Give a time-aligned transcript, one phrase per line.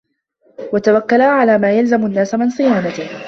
[0.73, 3.09] وَتَوَكُّلًا عَلَى مَا يَلْزَمُ النَّاسَ مِنْ صِيَانَتِهِ